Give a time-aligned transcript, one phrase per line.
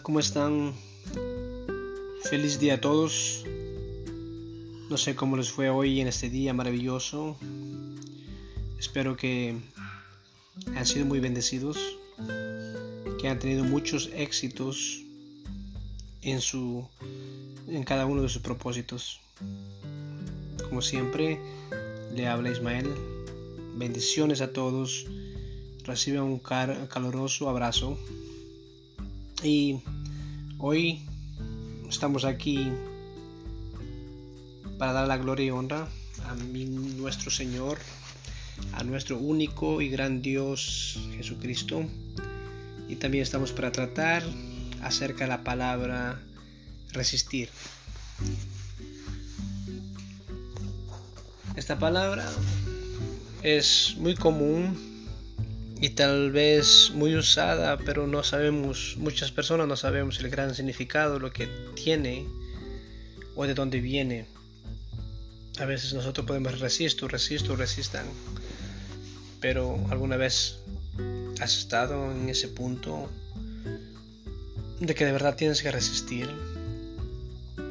[0.00, 0.72] ¿cómo están?
[2.24, 3.44] Feliz día a todos.
[4.88, 7.36] No sé cómo les fue hoy en este día maravilloso.
[8.78, 9.56] Espero que
[10.74, 11.78] han sido muy bendecidos,
[13.20, 15.02] que han tenido muchos éxitos
[16.22, 16.88] en su
[17.68, 19.20] en cada uno de sus propósitos.
[20.68, 21.38] Como siempre,
[22.14, 22.88] le habla Ismael.
[23.76, 25.06] Bendiciones a todos.
[25.84, 27.98] Reciban un caloroso abrazo
[29.42, 29.80] y
[30.58, 31.00] hoy
[31.88, 32.70] estamos aquí
[34.78, 35.88] para dar la gloria y honra
[36.28, 37.78] a nuestro Señor,
[38.72, 41.84] a nuestro único y gran Dios Jesucristo.
[42.88, 44.22] Y también estamos para tratar
[44.82, 46.20] acerca de la palabra
[46.92, 47.48] resistir.
[51.56, 52.30] Esta palabra
[53.42, 54.91] es muy común
[55.82, 61.18] y tal vez muy usada, pero no sabemos, muchas personas no sabemos el gran significado,
[61.18, 62.24] lo que tiene
[63.34, 64.28] o de dónde viene.
[65.58, 68.06] A veces nosotros podemos resistir, resisto, resistan,
[69.40, 70.60] pero alguna vez
[71.40, 73.10] has estado en ese punto
[74.78, 76.30] de que de verdad tienes que resistir,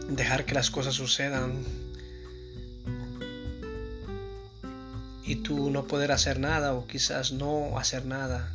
[0.09, 1.63] dejar que las cosas sucedan
[5.31, 8.53] y tú no poder hacer nada o quizás no hacer nada.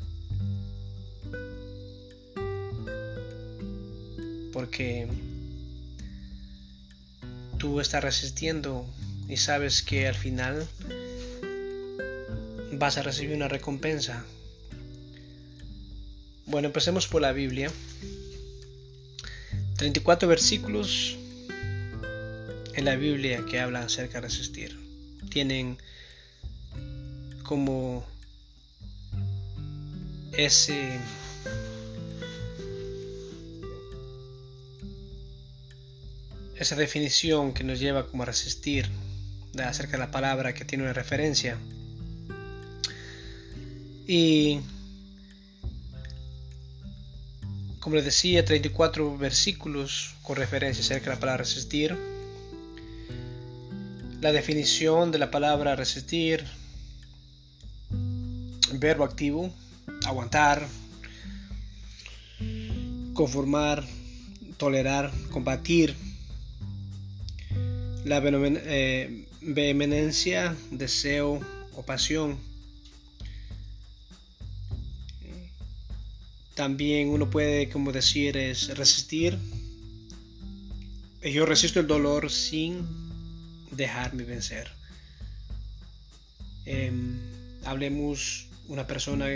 [4.52, 5.08] Porque
[7.56, 8.84] tú estás resistiendo
[9.26, 10.68] y sabes que al final
[12.72, 14.26] vas a recibir una recompensa.
[16.44, 17.72] Bueno, empecemos por la Biblia.
[19.78, 21.16] 34 versículos
[22.74, 24.78] en la Biblia que hablan acerca de resistir.
[25.30, 25.78] Tienen
[27.46, 28.04] como
[30.32, 30.98] ese
[36.58, 38.90] esa definición que nos lleva como a resistir
[39.64, 41.56] acerca de la palabra que tiene una referencia.
[44.06, 44.60] Y
[47.78, 51.96] como les decía 34 versículos con referencia acerca de la palabra resistir.
[54.20, 56.44] La definición de la palabra resistir
[58.74, 59.52] verbo activo,
[60.06, 60.66] aguantar,
[63.14, 63.84] conformar,
[64.56, 65.94] tolerar, combatir,
[68.04, 71.40] la eh, vehemencia, deseo
[71.74, 72.38] o pasión.
[76.54, 79.38] También uno puede, como decir, es resistir.
[81.22, 82.86] Yo resisto el dolor sin
[83.72, 84.70] dejarme vencer.
[86.64, 87.18] Em,
[87.64, 89.26] hablemos una persona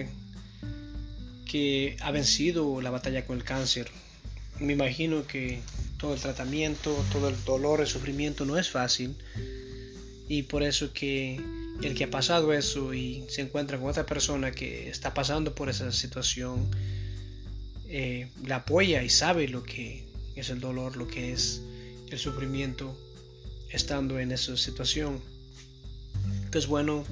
[1.51, 3.91] que ha vencido la batalla con el cáncer.
[4.61, 5.61] Me imagino que
[5.99, 9.17] todo el tratamiento, todo el dolor, el sufrimiento no es fácil.
[10.29, 11.41] Y por eso que
[11.83, 15.69] el que ha pasado eso y se encuentra con otra persona que está pasando por
[15.69, 16.71] esa situación,
[17.89, 21.63] eh, la apoya y sabe lo que es el dolor, lo que es
[22.11, 22.97] el sufrimiento
[23.71, 25.21] estando en esa situación.
[26.45, 27.05] Entonces bueno,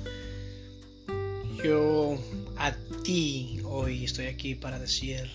[1.63, 2.19] yo
[2.57, 5.31] a ti hoy estoy aquí para decir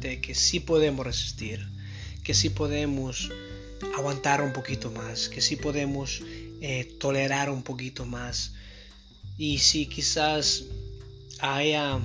[0.00, 1.66] de que sí podemos resistir,
[2.22, 3.30] que sí podemos
[3.96, 6.22] aguantar un poquito más, que sí podemos
[6.60, 8.52] eh, tolerar un poquito más.
[9.38, 10.64] Y si quizás
[11.40, 11.98] haya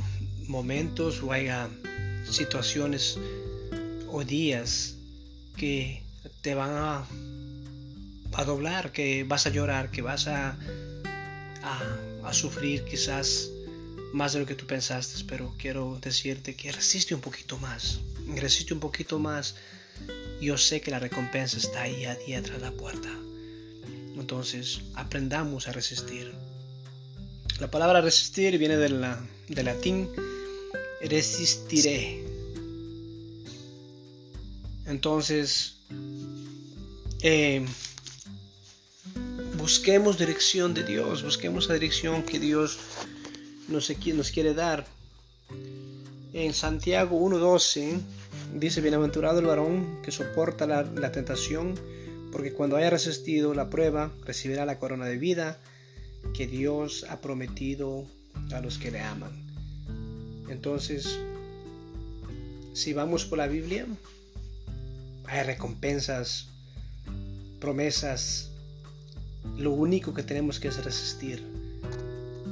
[0.47, 1.69] momentos o haya
[2.29, 3.17] situaciones
[4.09, 4.95] o días
[5.57, 6.03] que
[6.41, 7.05] te van a,
[8.33, 10.57] a doblar, que vas a llorar, que vas a,
[12.33, 13.49] sufrir quizás
[14.13, 17.99] más de lo que tú pensaste, pero quiero decirte que resiste un poquito más,
[18.35, 19.55] resiste un poquito más.
[20.41, 23.09] Yo sé que la recompensa está ahí a día tras la puerta.
[24.17, 26.31] Entonces, aprendamos a resistir.
[27.59, 29.05] La palabra resistir viene del,
[29.47, 30.09] del latín
[31.01, 32.23] resistiré.
[34.85, 35.77] Entonces,
[37.21, 37.65] eh,
[39.61, 42.79] busquemos dirección de Dios, busquemos la dirección que Dios
[43.67, 44.87] nos, nos quiere dar.
[46.33, 48.01] En Santiago 1.12
[48.55, 51.75] dice, bienaventurado el varón que soporta la, la tentación,
[52.31, 55.59] porque cuando haya resistido la prueba, recibirá la corona de vida
[56.33, 58.07] que Dios ha prometido
[58.51, 59.45] a los que le aman.
[60.49, 61.19] Entonces,
[62.73, 63.85] si vamos por la Biblia,
[65.25, 66.47] hay recompensas,
[67.59, 68.50] promesas
[69.61, 71.43] lo único que tenemos que es resistir.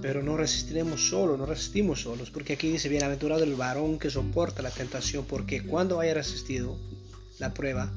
[0.01, 4.61] pero no resistiremos solos, no resistimos solos, porque aquí dice, bienaventurado el varón que soporta
[4.61, 6.77] la tentación, porque cuando haya resistido
[7.37, 7.91] la prueba,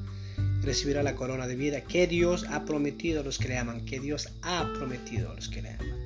[0.63, 4.01] recibirá la corona de vida que Dios ha prometido a los que le aman, que
[4.01, 6.03] Dios ha prometido a los que le aman.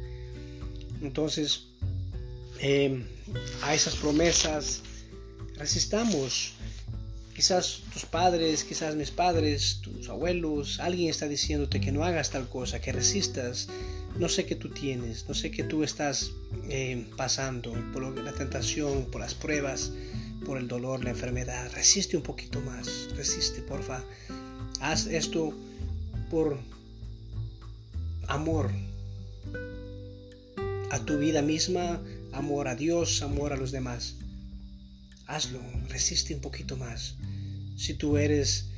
[1.01, 1.67] Entonces,
[2.59, 3.05] em,
[3.63, 4.81] a esas promesas
[5.55, 6.53] resistamos.
[7.37, 12.49] Quizás tus padres, quizás mis padres, tus abuelos, alguien está diciéndote que no hagas tal
[12.49, 13.67] cosa, que resistas.
[14.17, 16.31] No sé qué tú tienes, no sé qué tú estás
[16.67, 19.91] em, pasando por la tentación, por las pruebas,
[20.47, 21.71] por el dolor, la enfermedad.
[21.75, 24.03] Resiste un poquito más, resiste, porfa.
[24.81, 25.53] Haz esto
[26.31, 26.57] por
[28.27, 28.71] amor
[30.89, 32.01] a tu vida misma,
[32.33, 34.15] amor a Dios, amor a los demás.
[35.27, 35.59] Hazlo,
[35.89, 37.15] resiste un poquito más.
[37.75, 38.69] Si tú eres,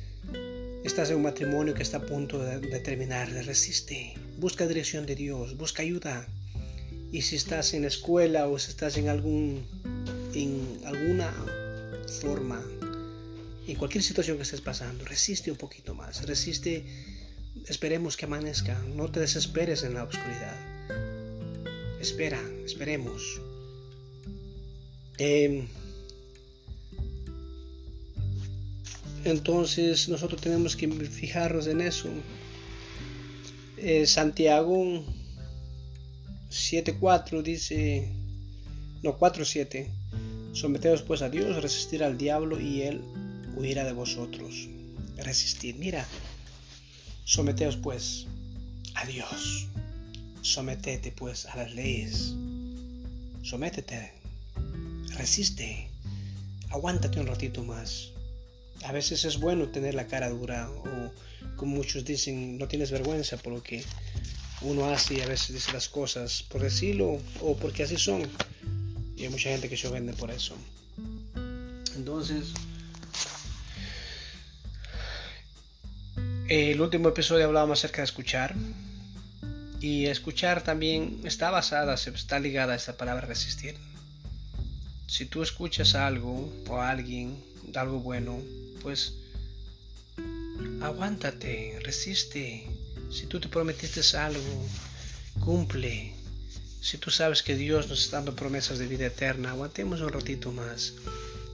[0.84, 4.14] estás en un matrimonio que está a punto de, terminar, resiste.
[4.36, 6.28] Busca dirección de Dios, busca ayuda.
[7.12, 9.64] Y si estás en la escuela o si estás en algún
[10.34, 11.32] en alguna
[12.20, 12.62] forma
[13.66, 16.84] en cualquier situación que estés pasando, resiste un poquito más, resiste,
[17.68, 20.56] esperemos que amanezca, no te desesperes en la oscuridad.
[22.00, 23.40] Espera, esperemos.
[25.18, 25.68] Em,
[29.24, 32.08] entonces nosotros tenemos que fijarnos en eso.
[33.76, 35.04] Eh, Santiago
[36.50, 38.12] 7.4 dice,
[39.02, 39.88] no 4.7,
[40.52, 43.00] someteos pues a Dios, resistir al diablo y él
[43.56, 44.68] huirá de vosotros.
[45.16, 45.76] Resistid.
[45.76, 46.06] Mira,
[47.24, 48.26] someteos pues
[48.94, 49.68] a Dios.
[50.42, 52.34] Sometete pues a las leyes.
[53.42, 54.12] Sométete.
[55.16, 55.88] Resiste.
[56.70, 58.10] Aguántate un ratito más.
[58.84, 61.12] A veces es bueno tener la cara dura o
[61.56, 63.84] como muchos dicen, no tienes vergüenza por lo que
[64.62, 68.22] uno hace y a veces dice las cosas por decirlo o porque así son.
[69.16, 70.56] Y hay mucha gente que se ofende por eso.
[71.96, 72.54] Entonces,
[76.50, 78.56] El último episodio hablábamos acerca de escuchar.
[79.80, 83.76] Y escuchar también está basada, está ligada a esta palabra resistir.
[85.06, 87.40] Si tú escuchas algo o a alguien,
[87.76, 88.40] algo bueno,
[88.82, 89.14] pues
[90.80, 92.66] aguántate, resiste.
[93.10, 94.66] Si tú te prometiste algo,
[95.40, 96.12] cumple.
[96.80, 100.52] Si tú sabes que Dios nos está dando promesas de vida eterna, aguantemos un ratito
[100.52, 100.94] más.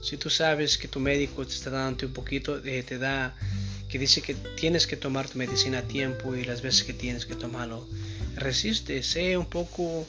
[0.01, 3.35] Si tú sabes que tu médico te está dando un poquito, eh, te da
[3.89, 7.25] que dice que tienes que tomar tu medicina a tiempo y las veces que tienes
[7.25, 7.87] que tomarlo.
[8.35, 10.05] Resiste, sé un poco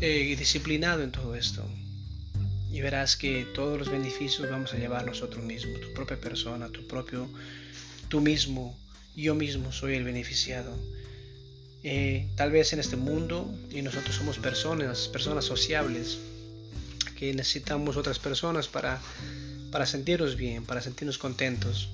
[0.00, 1.64] eh, disciplinado en todo esto.
[2.80, 6.86] Y verás que todos los beneficios vamos a llevar nosotros mismos, tu propia persona, tu
[6.86, 7.28] propio,
[8.08, 8.74] tú mismo,
[9.14, 10.74] yo mismo soy el beneficiado.
[11.82, 16.16] Eh, tal vez en este mundo, y nosotros somos personas, personas sociables,
[17.18, 18.98] que necesitamos otras personas para,
[19.70, 21.90] para sentirnos bien, para sentirnos contentos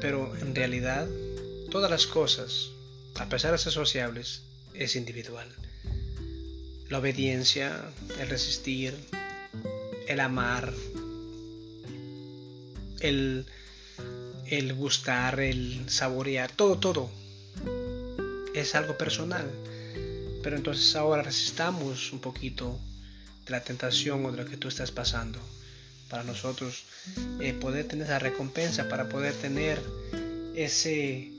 [0.00, 1.06] pero en realidad,
[1.70, 2.70] todas las cosas,
[3.16, 4.42] a pesar de ser sociables,
[4.74, 5.48] es individual.
[6.92, 7.72] La obediencia,
[8.20, 8.94] el resistir,
[10.06, 10.74] el amar,
[13.00, 13.46] el,
[14.50, 17.10] el gustar, el saborear, todo, todo,
[18.54, 19.50] es algo personal.
[20.42, 22.78] Pero entonces ahora resistamos un poquito
[23.46, 25.38] de la tentación o de lo que tú estás pasando
[26.10, 26.84] para nosotros
[27.40, 29.80] eh, poder tener esa recompensa, para poder tener
[30.54, 31.32] ese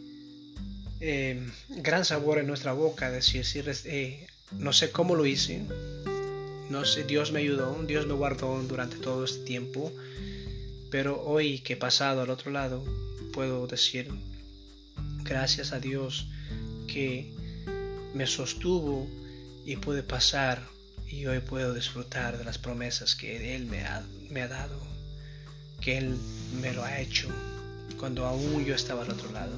[1.00, 5.65] eh, gran sabor en nuestra boca, decir, eh, no sé cómo lo hice,
[6.69, 9.91] no sé, Dios me ayudó, Dios me guardó durante todo este tiempo,
[10.89, 12.83] pero hoy que he pasado al otro lado,
[13.33, 14.10] puedo decir,
[15.24, 16.27] gracias a Dios
[16.88, 17.33] que
[18.13, 19.07] me sostuvo
[19.65, 20.67] y pude pasar
[21.07, 24.79] y hoy puedo disfrutar de las promesas que Él me ha, me ha dado,
[25.81, 26.15] que Él
[26.62, 27.29] me lo ha hecho
[27.98, 29.55] cuando aún yo estaba al otro lado.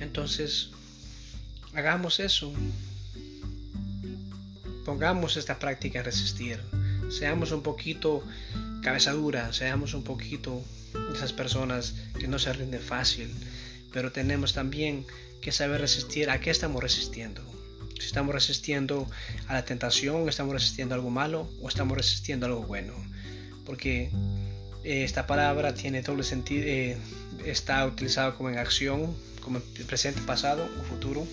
[0.00, 0.70] Entonces,
[1.74, 2.52] hagamos eso.
[4.88, 6.58] Pongamos esta práctica en resistir.
[7.10, 8.24] Seamos un poquito
[8.82, 10.64] cabeza dura, seamos un poquito
[11.14, 13.28] esas personas que no se rinden fácil,
[13.92, 15.04] pero tenemos también
[15.42, 17.42] que saber resistir a qué estamos resistiendo.
[18.00, 19.06] Si estamos resistiendo
[19.46, 22.94] a la tentación, estamos resistiendo algo malo o estamos resistiendo algo bueno.
[23.66, 24.10] Porque
[24.84, 26.96] eh, esta palabra tiene doble sentido, eh,
[27.44, 31.26] está utilizado como en acción, como en presente, pasado o futuro.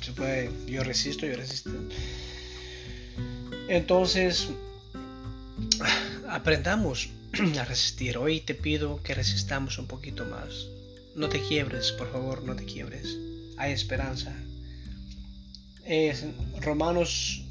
[0.00, 1.72] Se puede, yo resisto, yo resisto.
[3.72, 4.48] Entonces,
[6.28, 7.08] aprendamos
[7.58, 8.18] a resistir.
[8.18, 10.66] Hoy te pido que resistamos un poquito más.
[11.16, 13.16] No te quiebres, por favor, no te quiebres.
[13.56, 14.34] Hay esperanza
[15.84, 16.24] es
[16.60, 17.42] Romanos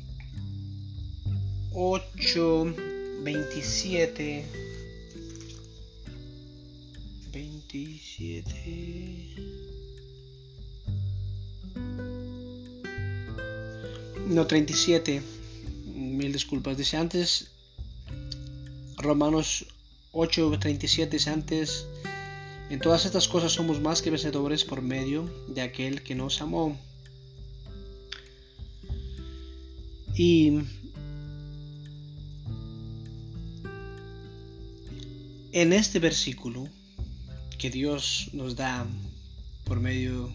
[1.73, 2.75] 8,
[3.23, 4.45] 27.
[7.31, 9.35] 27.
[14.27, 15.40] No, 37.
[16.01, 16.77] Mil disculpas.
[16.77, 17.51] Dice antes.
[18.98, 19.67] Romanos
[20.12, 21.86] 8, 37 dice antes.
[22.70, 26.77] En todas estas cosas somos más que vencedores por medio de aquel que nos amó.
[30.15, 30.60] Y
[35.51, 36.67] en este versículo
[37.58, 38.86] que Dios nos da
[39.65, 40.31] por medio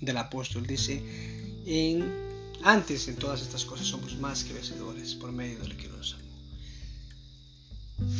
[0.00, 1.02] del apóstol dice
[1.66, 2.23] en
[2.62, 6.24] antes en todas estas cosas somos más que vencedores por medio del que nos amó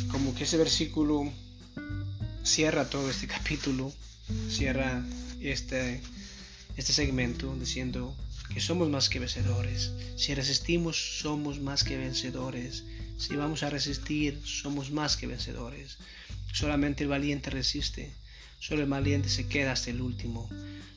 [0.09, 1.31] como que ese versículo
[2.43, 3.93] cierra todo este capítulo,
[4.49, 5.03] cierra
[5.41, 6.01] este,
[6.77, 8.15] este segmento diciendo
[8.53, 9.91] que somos más que vencedores.
[10.15, 12.83] Si resistimos, somos más que vencedores.
[13.17, 15.97] Si vamos a resistir, somos más que vencedores.
[16.53, 18.13] Solamente el valiente resiste.
[18.59, 20.49] Solo el valiente se queda hasta el último.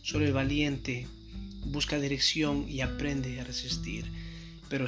[0.02, 1.09] Solo el valiente
[1.64, 4.04] busca dirección y aprende a resistir.
[4.68, 4.87] Pero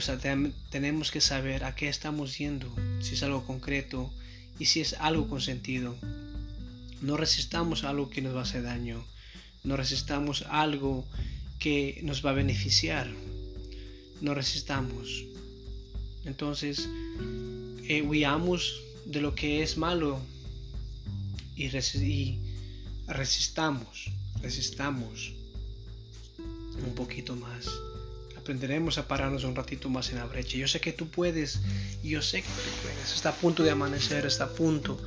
[0.71, 4.13] tenemos que saber a qué estamos yendo, si es algo concreto
[4.59, 5.97] y si es algo con sentido.
[7.01, 9.03] No resistamos algo que nos va a hacer daño.
[9.65, 11.07] No resistamos algo
[11.59, 13.11] que nos va a beneficiar.
[14.21, 15.25] No resistamos.
[16.27, 16.89] Entonces,
[17.89, 20.21] eh, huyamos de lo que es malo
[21.57, 22.39] y, y
[23.09, 24.11] resistamos,
[24.43, 25.33] resistamos
[27.01, 27.67] poquito más
[28.51, 30.57] aprenderemos a pararnos un ratito más en la brecha.
[30.57, 31.61] Yo sé que tú puedes,
[32.03, 33.15] yo sé que tú puedes.
[33.15, 35.01] Está a punto de amanecer, está a punto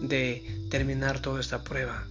[0.00, 2.06] de terminar toda esta prueba.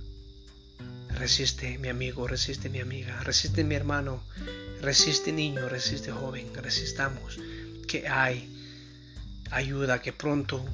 [1.07, 4.23] Resiste, mi amigo, resiste, mi amiga, resiste, mi hermano,
[4.81, 7.39] resiste, niño, resiste, joven, resistamos.
[7.87, 8.53] Que hay
[9.51, 10.65] ayuda, que pronto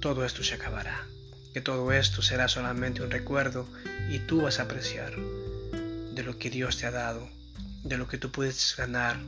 [0.00, 1.06] todo esto se acabará.
[1.54, 3.68] Que todo esto será solamente un recuerdo
[4.10, 7.41] y tú vas a apreciar de lo que Dios te ha dado
[7.82, 9.18] de lo que tú puedes ganar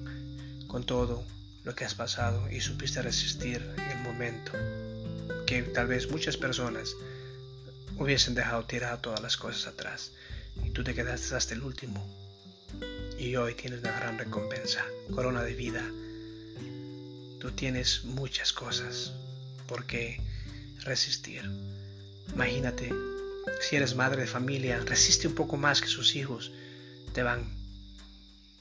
[0.66, 1.24] con todo
[1.64, 4.52] lo que has pasado y supiste resistir en el momento
[5.46, 6.94] que tal vez muchas personas
[7.96, 10.12] hubiesen dejado tirar todas las cosas atrás
[10.64, 12.06] y tú te quedaste hasta el último
[13.18, 14.84] y hoy tienes una gran recompensa,
[15.14, 15.82] corona de vida.
[17.40, 19.12] Tú tienes muchas cosas
[19.66, 20.20] por qué
[20.80, 21.48] resistir.
[22.32, 22.92] Imagínate,
[23.60, 26.52] si eres madre de familia, resiste un poco más que sus hijos
[27.12, 27.63] te van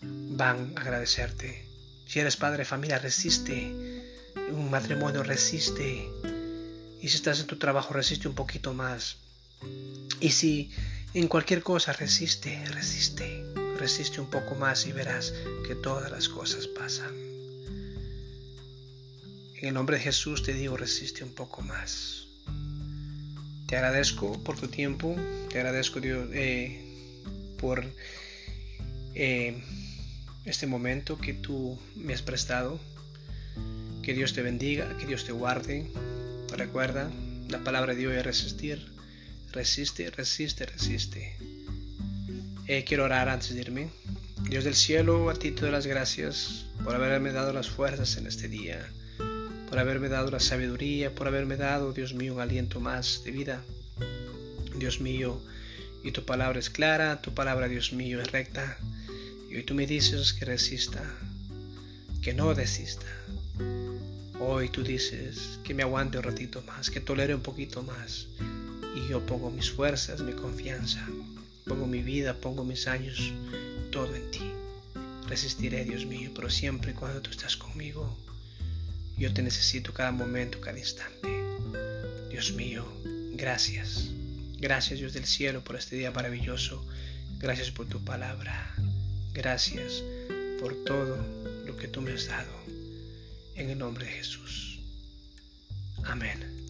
[0.03, 1.65] van a agradecerte.
[2.05, 3.71] Si eres padre familia, resiste.
[4.51, 6.09] Un matrimonio resiste.
[7.01, 9.17] Y si estás en tu trabajo, resiste un poquito más.
[10.19, 10.71] Y si
[11.13, 13.43] en cualquier cosa resiste, resiste.
[13.77, 15.33] Resiste un poco más y verás
[15.67, 17.13] que todas las cosas pasan.
[19.55, 22.27] En el nombre de Jesús te digo, resiste un poco más.
[23.67, 25.15] Te agradezco por tu tiempo,
[25.49, 27.83] te agradezco Dios eh, por
[29.15, 29.63] eh,
[30.45, 32.79] este momento que tú me has prestado.
[34.01, 35.89] Que Dios te bendiga, que Dios te guarde.
[36.55, 37.09] Recuerda,
[37.49, 38.91] la palabra de Dios es resistir.
[39.51, 41.37] Resiste, resiste, resiste.
[42.67, 43.89] Eh, quiero orar antes de irme.
[44.49, 48.27] Dios del cielo, a ti te doy las gracias por haberme dado las fuerzas en
[48.27, 48.85] este día,
[49.69, 53.63] por haberme dado la sabiduría, por haberme dado, Dios mío, un aliento más de vida.
[54.75, 55.41] Dios mío,
[56.03, 58.77] y tu palabra es clara, tu palabra, Dios mío, es recta.
[59.53, 61.03] Y hoy tú me dices que resista,
[62.23, 63.05] que no desista.
[64.39, 68.25] Hoy tú dices que me aguante un ratito más, que tolere un poquito más.
[68.95, 71.07] Y yo pongo mis fuerzas, mi confianza,
[71.67, 73.31] pongo mi vida, pongo mis años,
[73.91, 74.41] todo en ti.
[75.27, 78.17] Resistiré, Dios mío, pero siempre cuando tú estás conmigo,
[79.19, 81.29] yo te necesito cada momento, cada instante.
[82.31, 82.91] Dios mío,
[83.33, 84.09] gracias.
[84.57, 86.83] Gracias Dios del cielo por este día maravilloso.
[87.37, 88.73] Gracias por tu palabra.
[89.33, 90.03] Gracias
[90.59, 91.17] por todo
[91.65, 92.51] lo que tú me has dado.
[93.55, 94.79] En el nombre de Jesús.
[96.03, 96.62] Amén.